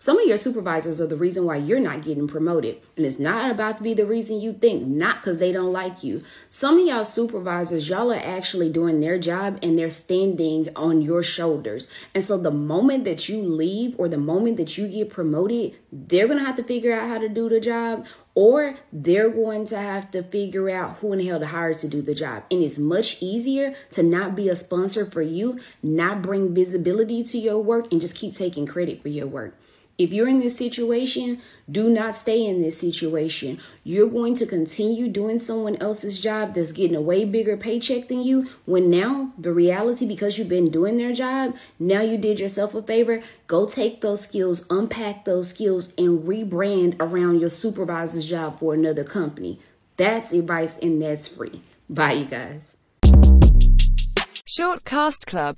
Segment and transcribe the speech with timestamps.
[0.00, 2.80] Some of your supervisors are the reason why you're not getting promoted.
[2.96, 6.04] And it's not about to be the reason you think, not because they don't like
[6.04, 6.22] you.
[6.48, 11.24] Some of y'all supervisors, y'all are actually doing their job and they're standing on your
[11.24, 11.88] shoulders.
[12.14, 16.28] And so the moment that you leave or the moment that you get promoted, they're
[16.28, 18.06] going to have to figure out how to do the job
[18.38, 21.88] or they're going to have to figure out who in the hell to hire to
[21.88, 22.44] do the job.
[22.52, 27.36] And it's much easier to not be a sponsor for you, not bring visibility to
[27.36, 29.56] your work, and just keep taking credit for your work.
[29.98, 33.58] If you're in this situation, do not stay in this situation.
[33.82, 38.22] You're going to continue doing someone else's job that's getting a way bigger paycheck than
[38.22, 38.48] you.
[38.64, 42.82] When now, the reality, because you've been doing their job, now you did yourself a
[42.82, 43.24] favor.
[43.48, 49.04] Go take those skills, unpack those skills, and rebrand around your supervisor's job for another
[49.04, 49.58] company.
[49.96, 51.62] That's advice and that's free.
[51.88, 52.76] Bye, you guys.
[54.44, 55.56] Short Cast Club